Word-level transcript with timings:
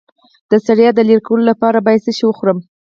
د 0.49 0.51
ستړیا 0.63 0.89
د 0.95 0.99
لرې 1.07 1.23
کولو 1.27 1.43
لپاره 1.51 1.77
باید 1.85 2.03
څه 2.05 2.11
شی 2.17 2.25
وخورم؟ 2.27 2.57